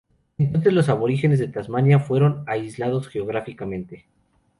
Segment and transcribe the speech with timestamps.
[0.39, 4.07] Entonces, los aborígenes de Tasmania fueron aislados geográficamente.